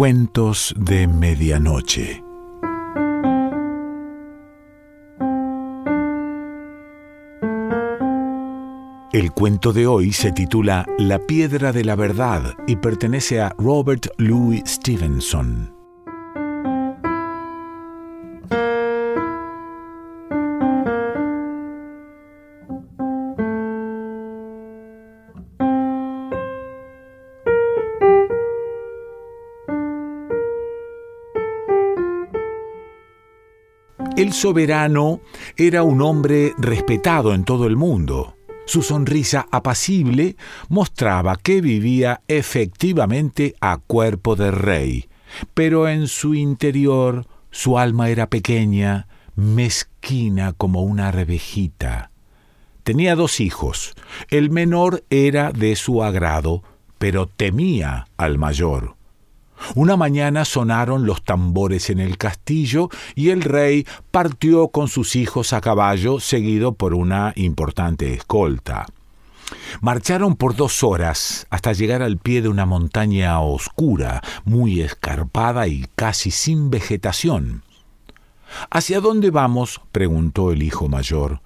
[0.00, 2.24] Cuentos de Medianoche.
[9.12, 14.06] El cuento de hoy se titula La piedra de la verdad y pertenece a Robert
[14.16, 15.79] Louis Stevenson.
[34.20, 35.22] El soberano
[35.56, 38.36] era un hombre respetado en todo el mundo.
[38.66, 40.36] Su sonrisa apacible
[40.68, 45.08] mostraba que vivía efectivamente a cuerpo de rey,
[45.54, 52.10] pero en su interior su alma era pequeña, mezquina como una revejita.
[52.82, 53.94] Tenía dos hijos.
[54.28, 56.62] El menor era de su agrado,
[56.98, 58.99] pero temía al mayor.
[59.74, 65.52] Una mañana sonaron los tambores en el castillo y el rey partió con sus hijos
[65.52, 68.86] a caballo, seguido por una importante escolta.
[69.80, 75.86] Marcharon por dos horas hasta llegar al pie de una montaña oscura, muy escarpada y
[75.96, 77.62] casi sin vegetación.
[78.70, 79.80] ¿Hacia dónde vamos?
[79.92, 81.40] preguntó el hijo mayor.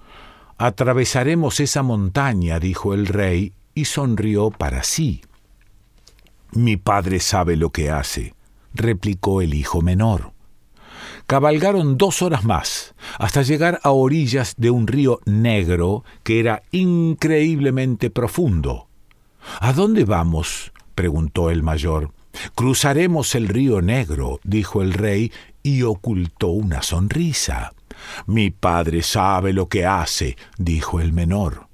[0.57, 5.21] Atravesaremos esa montaña, dijo el rey, y sonrió para sí.
[6.55, 8.33] Mi padre sabe lo que hace,
[8.73, 10.31] replicó el hijo menor.
[11.27, 18.09] Cabalgaron dos horas más, hasta llegar a orillas de un río negro que era increíblemente
[18.09, 18.87] profundo.
[19.59, 20.71] ¿A dónde vamos?
[20.95, 22.13] preguntó el mayor.
[22.55, 27.73] Cruzaremos el río Negro, dijo el rey, y ocultó una sonrisa.
[28.27, 31.67] Mi padre sabe lo que hace, dijo el menor.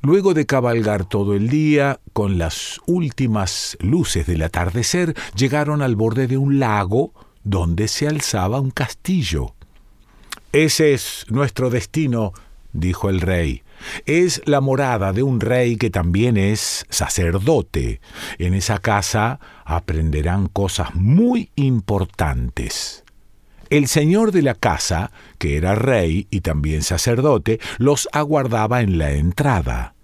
[0.00, 6.26] Luego de cabalgar todo el día, con las últimas luces del atardecer, llegaron al borde
[6.26, 7.12] de un lago
[7.42, 9.54] donde se alzaba un castillo.
[10.52, 12.32] Ese es nuestro destino,
[12.72, 13.62] dijo el rey.
[14.06, 18.00] Es la morada de un rey que también es sacerdote.
[18.38, 23.04] En esa casa aprenderán cosas muy importantes.
[23.70, 29.12] El señor de la casa, que era rey y también sacerdote, los aguardaba en la
[29.12, 29.94] entrada.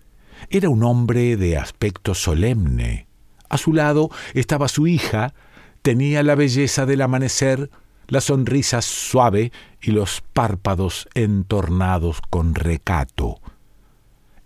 [0.50, 3.06] Era un hombre de aspecto solemne.
[3.48, 5.34] A su lado estaba su hija,
[5.82, 7.70] tenía la belleza del amanecer,
[8.08, 13.40] la sonrisa suave y los párpados entornados con recato.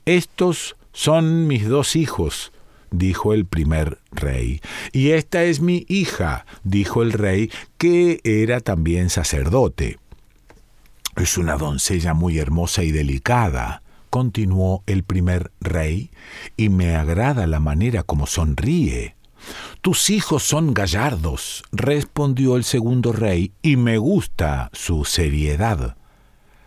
[0.04, 2.52] Estos son mis dos hijos,
[2.90, 4.60] dijo el primer rey.
[4.92, 9.98] Y esta es mi hija, dijo el rey, que era también sacerdote.
[11.16, 16.10] Es una doncella muy hermosa y delicada, continuó el primer rey,
[16.56, 19.16] y me agrada la manera como sonríe.
[19.80, 25.96] Tus hijos son gallardos, respondió el segundo rey, y me gusta su seriedad.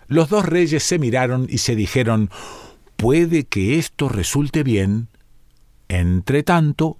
[0.08, 2.30] Los dos reyes se miraron y se dijeron
[2.96, 5.10] Puede que esto resulte bien,
[5.92, 7.00] Entretanto,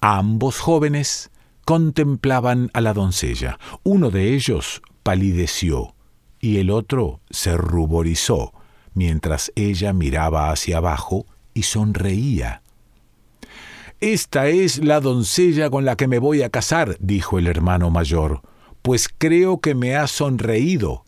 [0.00, 1.32] ambos jóvenes
[1.64, 3.58] contemplaban a la doncella.
[3.82, 5.96] Uno de ellos palideció
[6.38, 8.52] y el otro se ruborizó,
[8.94, 12.62] mientras ella miraba hacia abajo y sonreía.
[14.00, 18.42] Esta es la doncella con la que me voy a casar, dijo el hermano mayor,
[18.82, 21.04] pues creo que me ha sonreído.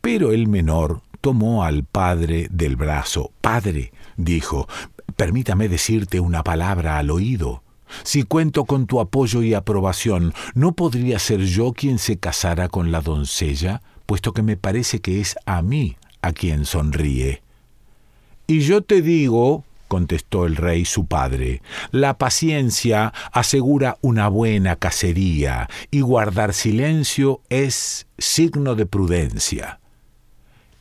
[0.00, 3.30] Pero el menor tomó al padre del brazo.
[3.40, 4.66] Padre, dijo,
[5.14, 7.62] Permítame decirte una palabra al oído.
[8.02, 12.90] Si cuento con tu apoyo y aprobación, ¿no podría ser yo quien se casara con
[12.90, 17.42] la doncella, puesto que me parece que es a mí a quien sonríe?
[18.46, 25.68] Y yo te digo, contestó el rey su padre, la paciencia asegura una buena cacería,
[25.90, 29.78] y guardar silencio es signo de prudencia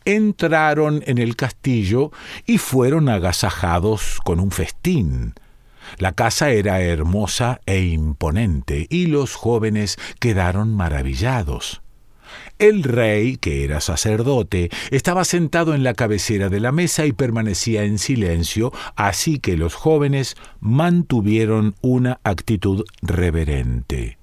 [0.05, 2.11] entraron en el castillo
[2.45, 5.33] y fueron agasajados con un festín.
[5.97, 11.81] La casa era hermosa e imponente, y los jóvenes quedaron maravillados.
[12.61, 17.85] El rey, que era sacerdote, estaba sentado en la cabecera de la mesa y permanecía
[17.85, 24.19] en silencio, así que los jóvenes mantuvieron una actitud reverente.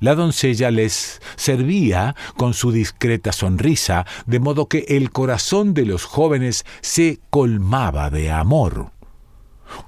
[0.00, 6.04] La doncella les servía con su discreta sonrisa, de modo que el corazón de los
[6.04, 8.90] jóvenes se colmaba de amor.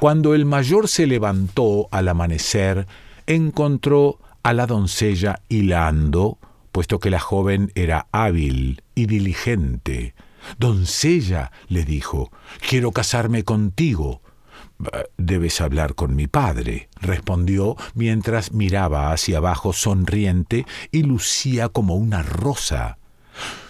[0.00, 2.86] Cuando el mayor se levantó al amanecer,
[3.26, 6.38] encontró a la doncella hilando,
[6.72, 10.14] puesto que la joven era hábil y diligente.
[10.58, 12.30] Doncella, le dijo,
[12.68, 14.22] quiero casarme contigo.
[15.18, 22.22] Debes hablar con mi padre, respondió mientras miraba hacia abajo sonriente y lucía como una
[22.22, 22.98] rosa.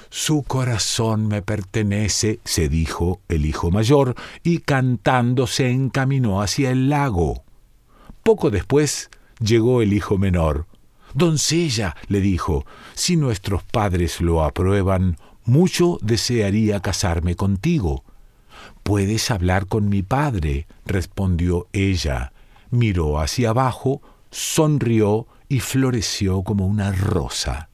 [0.09, 6.89] Su corazón me pertenece, se dijo el hijo mayor, y cantando se encaminó hacia el
[6.89, 7.45] lago.
[8.25, 9.09] Poco después
[9.39, 10.67] llegó el hijo menor.
[11.15, 12.65] Doncella, le dijo,
[12.95, 18.05] si nuestros padres lo aprueban, mucho desearía casarme contigo.
[18.83, 22.33] Puedes hablar con mi padre, respondió ella.
[22.71, 27.69] Miró hacia abajo, sonrió y floreció como una rosa.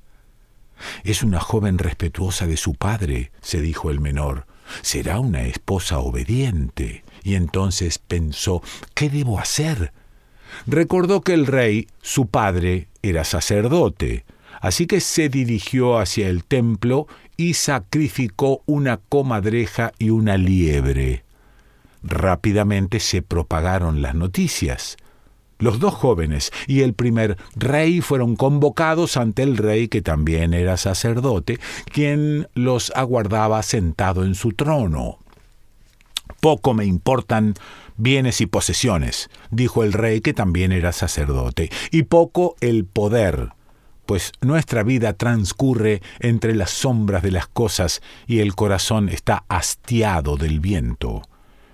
[1.05, 4.47] Es una joven respetuosa de su padre, se dijo el menor.
[4.83, 7.05] Será una esposa obediente.
[7.23, 8.62] Y entonces pensó,
[8.94, 9.93] ¿qué debo hacer?
[10.67, 14.25] Recordó que el rey, su padre, era sacerdote,
[14.61, 17.06] así que se dirigió hacia el templo
[17.37, 21.25] y sacrificó una comadreja y una liebre.
[22.03, 24.97] Rápidamente se propagaron las noticias.
[25.58, 30.76] Los dos jóvenes y el primer rey fueron convocados ante el rey, que también era
[30.76, 35.19] sacerdote, quien los aguardaba sentado en su trono.
[36.41, 37.55] Poco me importan
[37.96, 43.50] bienes y posesiones, dijo el rey, que también era sacerdote, y poco el poder,
[44.06, 50.37] pues nuestra vida transcurre entre las sombras de las cosas y el corazón está hastiado
[50.37, 51.22] del viento.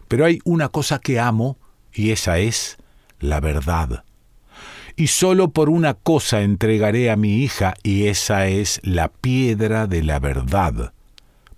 [0.09, 1.59] Pero hay una cosa que amo,
[1.93, 2.79] y esa es
[3.21, 4.05] la verdad.
[4.97, 10.03] Y sólo por una cosa entregaré a mi hija, y esa es la piedra de
[10.03, 10.93] la verdad.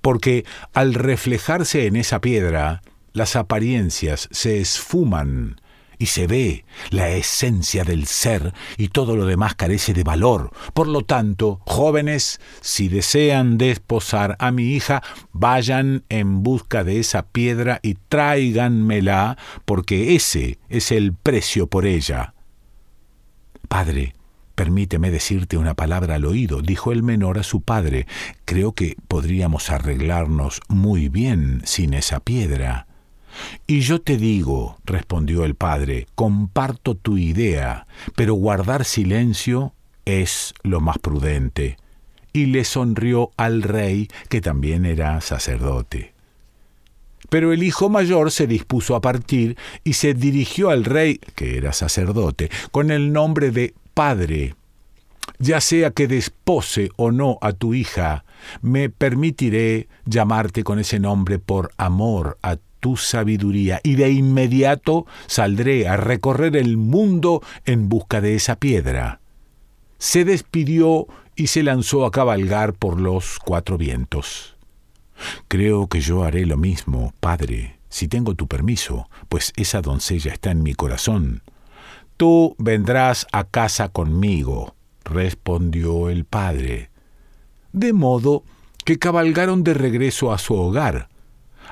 [0.01, 2.83] Porque al reflejarse en esa piedra,
[3.15, 5.61] las apariencias se esfuman
[5.99, 10.51] y se ve la esencia del ser y todo lo demás carece de valor.
[10.75, 15.03] Por lo tanto, jóvenes, si desean desposar a mi hija,
[15.33, 22.35] vayan en busca de esa piedra y tráiganmela, porque ese es el precio por ella.
[23.69, 24.15] Padre,
[24.55, 28.07] Permíteme decirte una palabra al oído, dijo el menor a su padre.
[28.45, 32.87] Creo que podríamos arreglarnos muy bien sin esa piedra.
[33.67, 37.87] Y yo te digo, respondió el padre, comparto tu idea,
[38.17, 39.73] pero guardar silencio
[40.05, 41.77] es lo más prudente.
[42.33, 46.15] Y le sonrió al rey, que también era sacerdote.
[47.31, 51.73] Pero el hijo mayor se dispuso a partir y se dirigió al rey, que era
[51.73, 54.55] sacerdote, con el nombre de Padre.
[55.39, 58.25] Ya sea que despose o no a tu hija,
[58.63, 65.89] me permitiré llamarte con ese nombre por amor a tu sabiduría, y de inmediato saldré
[65.89, 69.21] a recorrer el mundo en busca de esa piedra.
[69.97, 74.59] Se despidió y se lanzó a cabalgar por los cuatro vientos.
[75.49, 80.51] Creo que yo haré lo mismo, padre, si tengo tu permiso, pues esa doncella está
[80.51, 81.41] en mi corazón.
[82.19, 86.91] Tú vendrás a casa conmigo, respondió el padre.
[87.73, 88.45] De modo
[88.85, 91.09] que cabalgaron de regreso a su hogar.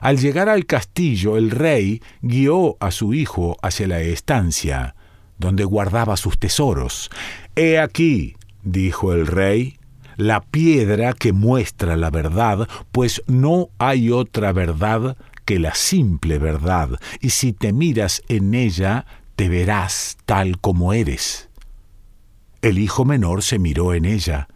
[0.01, 4.95] Al llegar al castillo, el rey guió a su hijo hacia la estancia,
[5.39, 7.11] donde guardaba sus tesoros.
[7.57, 9.77] He aquí, dijo el rey,
[10.17, 16.91] la piedra que muestra la verdad, pues no hay otra verdad que la simple verdad,
[17.21, 21.49] y si te miras en ella, te verás tal como eres.
[22.61, 24.49] El hijo menor se miró en ella,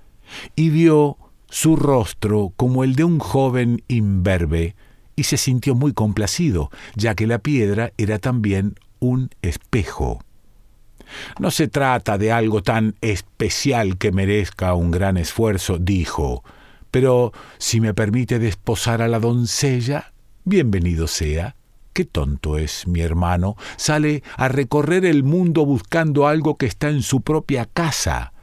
[0.55, 1.19] y vio
[1.49, 4.77] su rostro como el de un joven imberbe,
[5.17, 10.21] y se sintió muy complacido, ya que la piedra era también un espejo.
[11.39, 16.45] No se trata de algo tan especial que merezca un gran esfuerzo, dijo,
[16.91, 20.13] pero si me permite desposar a la doncella,
[20.45, 21.57] bienvenido sea.
[21.93, 23.57] Qué tonto es mi hermano.
[23.77, 28.35] Sale a recorrer el mundo buscando algo que está en su propia casa.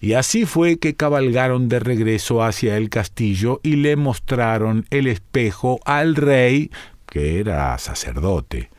[0.00, 5.80] Y así fue que cabalgaron de regreso hacia el castillo y le mostraron el espejo
[5.84, 6.70] al rey,
[7.06, 8.70] que era sacerdote.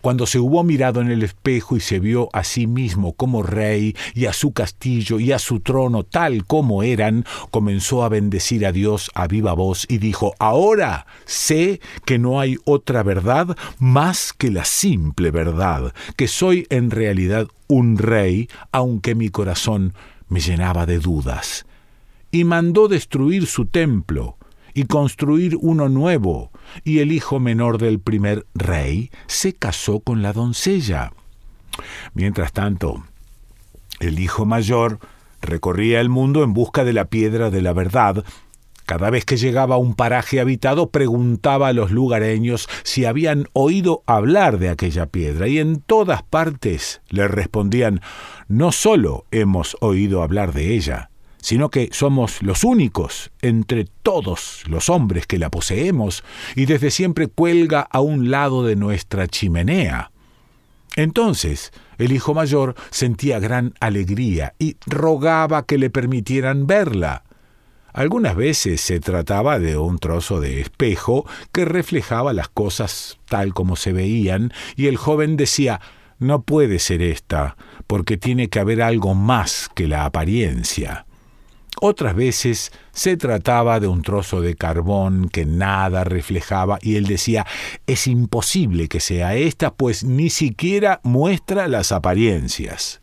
[0.00, 3.94] Cuando se hubo mirado en el espejo y se vio a sí mismo como rey
[4.14, 8.72] y a su castillo y a su trono tal como eran, comenzó a bendecir a
[8.72, 14.50] Dios a viva voz y dijo, Ahora sé que no hay otra verdad más que
[14.50, 19.92] la simple verdad, que soy en realidad un rey, aunque mi corazón
[20.30, 21.66] me llenaba de dudas,
[22.30, 24.38] y mandó destruir su templo
[24.72, 26.50] y construir uno nuevo,
[26.84, 31.12] y el hijo menor del primer rey se casó con la doncella.
[32.14, 33.04] Mientras tanto,
[33.98, 35.00] el hijo mayor
[35.42, 38.24] recorría el mundo en busca de la piedra de la verdad,
[38.90, 44.02] Cada vez que llegaba a un paraje habitado preguntaba a los lugareños si habían oído
[44.04, 48.00] hablar de aquella piedra y en todas partes le respondían
[48.48, 54.88] no solo hemos oído hablar de ella, sino que somos los únicos entre todos los
[54.88, 56.24] hombres que la poseemos
[56.56, 60.10] y desde siempre cuelga a un lado de nuestra chimenea.
[60.96, 67.22] Entonces el hijo mayor sentía gran alegría y rogaba que le permitieran verla.
[67.92, 73.76] Algunas veces se trataba de un trozo de espejo que reflejaba las cosas tal como
[73.76, 75.80] se veían, y el joven decía
[76.18, 77.56] No puede ser esta,
[77.86, 81.06] porque tiene que haber algo más que la apariencia.
[81.80, 87.46] Otras veces se trataba de un trozo de carbón que nada reflejaba y él decía,
[87.86, 93.00] es imposible que sea esta, pues ni siquiera muestra las apariencias.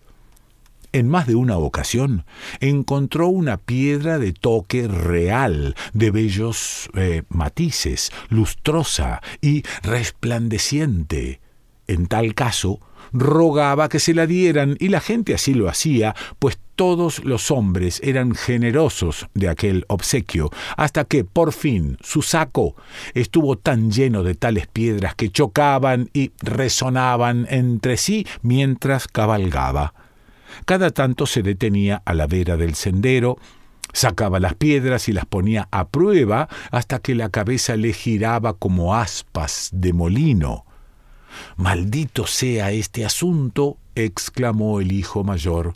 [0.98, 2.26] En más de una ocasión
[2.60, 11.40] encontró una piedra de toque real, de bellos eh, matices, lustrosa y resplandeciente.
[11.86, 12.80] En tal caso,
[13.14, 18.02] rogaba que se la dieran y la gente así lo hacía, pues todos los hombres
[18.04, 22.76] eran generosos de aquel obsequio, hasta que por fin su saco
[23.14, 29.94] estuvo tan lleno de tales piedras que chocaban y resonaban entre sí mientras cabalgaba.
[30.66, 33.38] Cada tanto se detenía a la vera del sendero,
[33.94, 38.96] sacaba las piedras y las ponía a prueba hasta que la cabeza le giraba como
[38.96, 40.66] aspas de molino.
[41.56, 45.76] Maldito sea este asunto, exclamó el hijo mayor.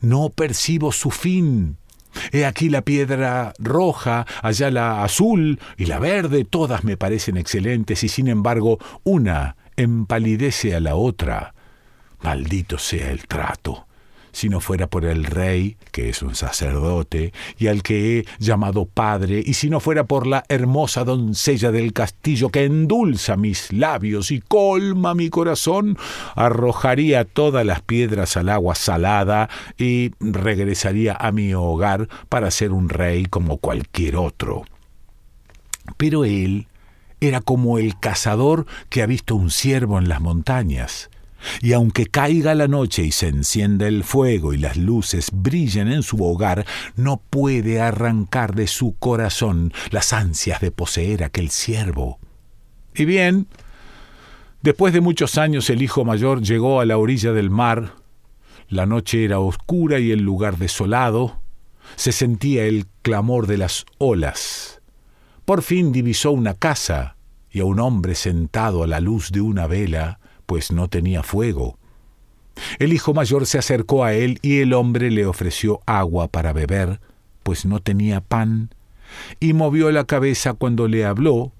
[0.00, 1.78] No percibo su fin.
[2.32, 8.02] He aquí la piedra roja, allá la azul y la verde, todas me parecen excelentes
[8.04, 11.54] y sin embargo una empalidece a la otra.
[12.22, 13.85] Maldito sea el trato
[14.36, 18.84] si no fuera por el rey, que es un sacerdote, y al que he llamado
[18.84, 24.30] padre, y si no fuera por la hermosa doncella del castillo que endulza mis labios
[24.30, 25.96] y colma mi corazón,
[26.34, 32.90] arrojaría todas las piedras al agua salada y regresaría a mi hogar para ser un
[32.90, 34.64] rey como cualquier otro.
[35.96, 36.68] Pero él
[37.22, 41.08] era como el cazador que ha visto un ciervo en las montañas
[41.60, 46.02] y aunque caiga la noche y se encienda el fuego y las luces brillen en
[46.02, 52.18] su hogar, no puede arrancar de su corazón las ansias de poseer aquel siervo.
[52.94, 53.46] Y bien,
[54.62, 57.94] después de muchos años el hijo mayor llegó a la orilla del mar,
[58.68, 61.40] la noche era oscura y el lugar desolado,
[61.94, 64.80] se sentía el clamor de las olas.
[65.44, 67.16] Por fin divisó una casa
[67.50, 71.78] y a un hombre sentado a la luz de una vela, pues no tenía fuego.
[72.78, 77.00] El hijo mayor se acercó a él y el hombre le ofreció agua para beber,
[77.42, 78.70] pues no tenía pan,
[79.40, 81.52] y movió la cabeza cuando le habló,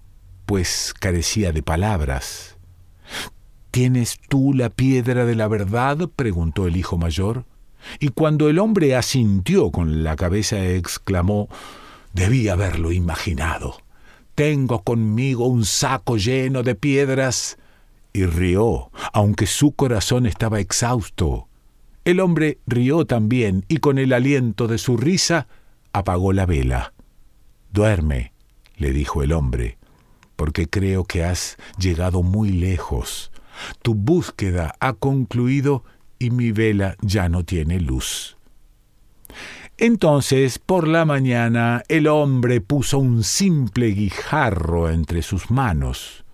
[0.47, 2.57] pues carecía de palabras.
[3.71, 6.09] ¿Tienes tú la piedra de la verdad?
[6.17, 7.45] preguntó el hijo mayor.
[8.01, 11.49] Y cuando el hombre asintió con la cabeza, exclamó
[12.15, 13.77] Debí haberlo imaginado.
[14.35, 17.59] Tengo conmigo un saco lleno de piedras
[18.17, 21.49] y rió, aunque su corazón estaba exhausto.
[22.03, 25.49] El hombre rió también y con el aliento de su risa
[25.93, 26.95] apagó la vela.
[27.73, 28.33] Duerme,
[28.79, 29.77] le dijo el hombre,
[30.35, 33.31] porque creo que has llegado muy lejos.
[33.83, 35.85] Tu búsqueda ha concluido
[36.19, 38.39] y mi vela ya no tiene luz.
[39.77, 46.25] Entonces, por la mañana, el hombre puso un simple guijarro entre sus manos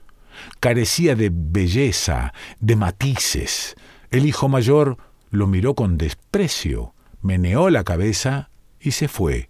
[0.61, 3.77] carecía de belleza, de matices.
[4.11, 4.99] El hijo mayor
[5.31, 9.49] lo miró con desprecio, meneó la cabeza y se fue,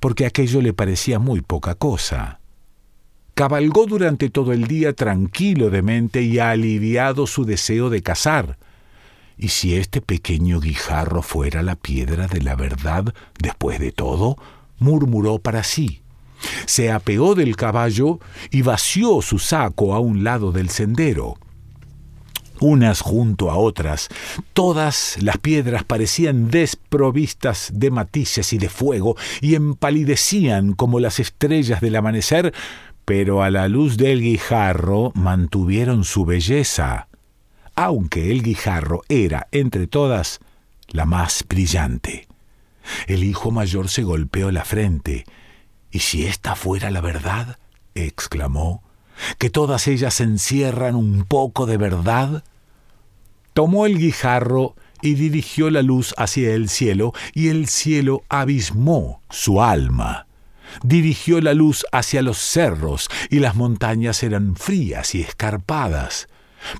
[0.00, 2.40] porque aquello le parecía muy poca cosa.
[3.34, 8.56] Cabalgó durante todo el día tranquilo de mente y aliviado su deseo de cazar.
[9.36, 14.36] ¿Y si este pequeño guijarro fuera la piedra de la verdad después de todo?
[14.78, 16.02] murmuró para sí.
[16.66, 21.36] Se apeó del caballo y vació su saco a un lado del sendero.
[22.60, 24.08] Unas junto a otras,
[24.54, 31.82] todas las piedras parecían desprovistas de matices y de fuego y empalidecían como las estrellas
[31.82, 32.54] del amanecer,
[33.04, 37.08] pero a la luz del guijarro mantuvieron su belleza,
[37.74, 40.40] aunque el guijarro era, entre todas,
[40.88, 42.26] la más brillante.
[43.06, 45.26] El hijo mayor se golpeó la frente
[45.96, 47.56] ¿Y si esta fuera la verdad?
[47.94, 48.82] exclamó,
[49.38, 52.44] que todas ellas encierran un poco de verdad.
[53.54, 59.62] Tomó el guijarro y dirigió la luz hacia el cielo, y el cielo abismó su
[59.62, 60.26] alma.
[60.82, 66.28] Dirigió la luz hacia los cerros y las montañas eran frías y escarpadas.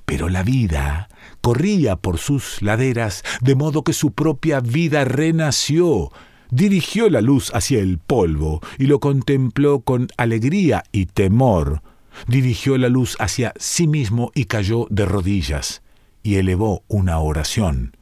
[0.05, 1.09] Pero la vida
[1.41, 6.11] corría por sus laderas, de modo que su propia vida renació.
[6.49, 11.81] Dirigió la luz hacia el polvo y lo contempló con alegría y temor.
[12.27, 15.81] Dirigió la luz hacia sí mismo y cayó de rodillas
[16.23, 17.95] y elevó una oración.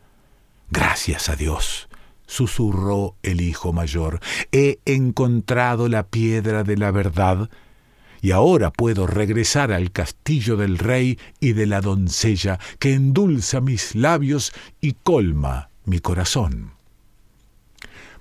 [0.72, 1.90] Gracias a Dios,
[2.26, 4.20] susurró el hijo mayor,
[4.52, 7.50] he encontrado la piedra de la verdad
[8.22, 13.94] y ahora puedo regresar al castillo del rey y de la doncella que endulza mis
[13.94, 16.75] labios y colma mi corazón.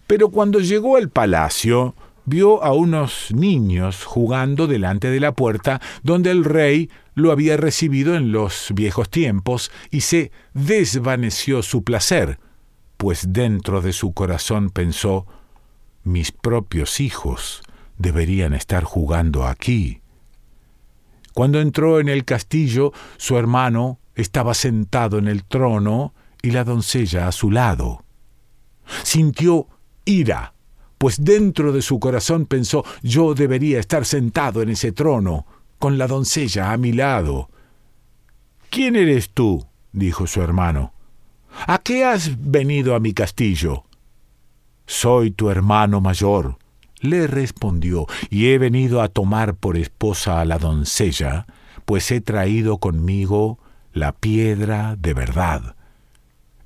[0.06, 1.94] Pero cuando llegó al palacio,
[2.26, 8.14] vio a unos niños jugando delante de la puerta donde el rey lo había recibido
[8.14, 12.38] en los viejos tiempos y se desvaneció su placer,
[12.96, 15.26] pues dentro de su corazón pensó,
[16.02, 17.62] mis propios hijos
[17.98, 20.00] deberían estar jugando aquí.
[21.32, 27.26] Cuando entró en el castillo, su hermano estaba sentado en el trono y la doncella
[27.26, 28.04] a su lado.
[29.02, 29.66] Sintió
[30.04, 30.54] ira,
[30.98, 35.46] pues dentro de su corazón pensó yo debería estar sentado en ese trono,
[35.78, 37.50] con la doncella a mi lado.
[38.70, 39.66] ¿Quién eres tú?
[39.92, 40.92] dijo su hermano.
[41.66, 43.84] ¿A qué has venido a mi castillo?
[44.86, 46.58] Soy tu hermano mayor,
[47.00, 51.46] le respondió, y he venido a tomar por esposa a la doncella,
[51.84, 53.58] pues he traído conmigo
[53.92, 55.76] la piedra de verdad.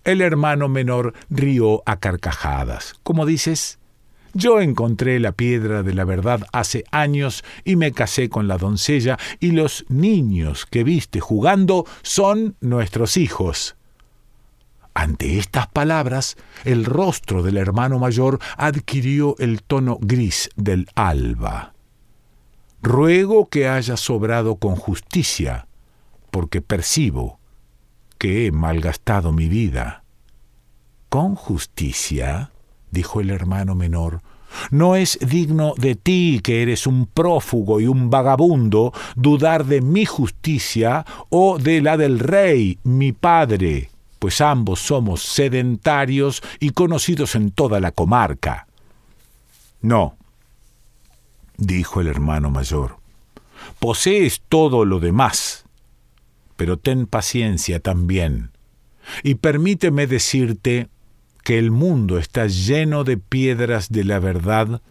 [0.08, 2.94] El hermano menor rió a carcajadas.
[3.02, 3.78] ¿Cómo dices?
[4.32, 9.18] Yo encontré la piedra de la verdad hace años y me casé con la doncella,
[9.38, 13.76] y los niños que viste jugando son nuestros hijos.
[14.94, 21.74] Ante estas palabras, el rostro del hermano mayor adquirió el tono gris del alba.
[22.80, 25.68] Ruego que haya sobrado con justicia,
[26.30, 27.37] porque percibo
[28.18, 30.04] que he malgastado mi vida.
[31.08, 32.50] ¿Con justicia?
[32.90, 34.22] dijo el hermano menor.
[34.70, 40.06] No es digno de ti, que eres un prófugo y un vagabundo, dudar de mi
[40.06, 47.50] justicia o de la del rey, mi padre pues ambos somos sedentarios y conocidos en
[47.50, 48.66] toda la comarca.
[49.80, 50.16] No,
[51.56, 52.96] dijo el hermano mayor,
[53.78, 55.57] posees todo lo demás,
[56.58, 58.50] pero ten paciencia también,
[59.22, 60.88] y permíteme decirte
[61.44, 64.82] que el mundo está lleno de piedras de la verdad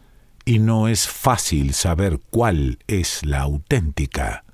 [0.46, 4.46] y no es fácil saber cuál es la auténtica.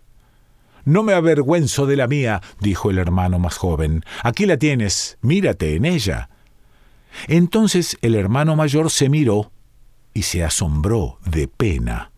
[0.86, 4.04] No me avergüenzo de la mía, dijo el hermano más joven.
[4.24, 6.30] Aquí la tienes, mírate en ella.
[7.28, 9.52] Entonces el hermano mayor se miró
[10.16, 12.12] y se asombró de pena,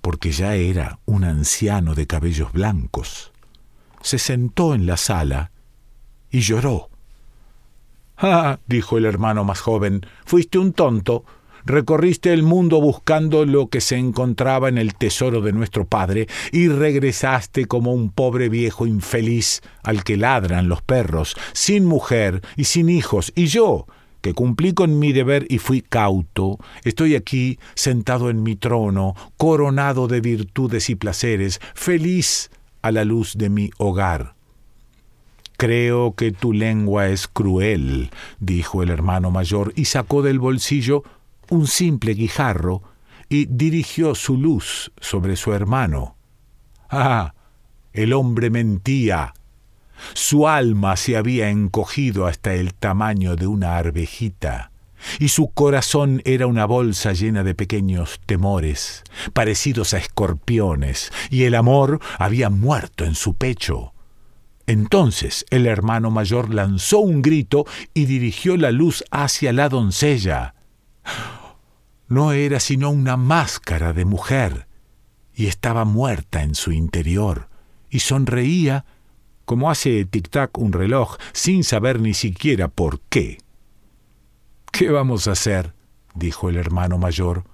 [0.00, 3.30] porque ya era un anciano de cabellos blancos.
[4.02, 5.50] Se sentó en la sala
[6.30, 6.90] y lloró.
[8.16, 11.24] Ah, dijo el hermano más joven, fuiste un tonto.
[11.64, 16.68] Recorriste el mundo buscando lo que se encontraba en el tesoro de nuestro Padre y
[16.68, 22.88] regresaste como un pobre viejo infeliz al que ladran los perros, sin mujer y sin
[22.88, 23.86] hijos, y yo,
[24.20, 30.08] que cumplí con mi deber y fui cauto, estoy aquí sentado en mi trono, coronado
[30.08, 32.50] de virtudes y placeres, feliz
[32.82, 34.34] a la luz de mi hogar.
[35.56, 41.04] Creo que tu lengua es cruel, dijo el hermano mayor, y sacó del bolsillo
[41.50, 42.82] un simple guijarro
[43.28, 46.16] y dirigió su luz sobre su hermano.
[46.88, 47.34] Ah,
[47.92, 49.34] el hombre mentía.
[50.14, 54.70] Su alma se había encogido hasta el tamaño de una arvejita,
[55.18, 61.54] y su corazón era una bolsa llena de pequeños temores, parecidos a escorpiones, y el
[61.54, 63.92] amor había muerto en su pecho.
[64.66, 70.54] Entonces el hermano mayor lanzó un grito y dirigió la luz hacia la doncella
[72.10, 74.66] no era sino una máscara de mujer,
[75.32, 77.48] y estaba muerta en su interior,
[77.88, 78.84] y sonreía
[79.44, 83.38] como hace tic-tac un reloj, sin saber ni siquiera por qué.
[84.72, 85.74] ¿Qué vamos a hacer?
[86.14, 87.44] dijo el hermano mayor.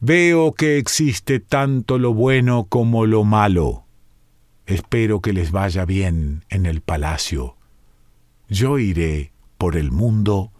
[0.00, 3.84] Veo que existe tanto lo bueno como lo malo.
[4.66, 7.56] Espero que les vaya bien en el palacio.
[8.48, 10.52] Yo iré por el mundo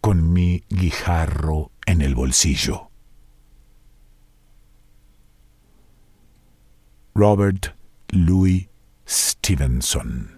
[0.00, 2.90] con mi guijarro en el bolsillo.
[7.14, 7.74] Robert
[8.10, 8.68] Louis
[9.06, 10.37] Stevenson